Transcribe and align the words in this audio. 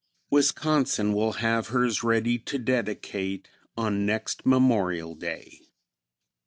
Wisconsin 0.31 1.13
will 1.13 1.33
have 1.33 1.67
hers 1.67 2.01
ready 2.01 2.39
to 2.39 2.57
dedicate 2.57 3.47
on 3.77 4.03
next 4.03 4.47
Memorial 4.47 5.13
Day. 5.13 5.61